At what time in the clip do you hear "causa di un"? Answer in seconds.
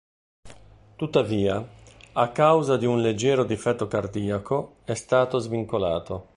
2.31-3.01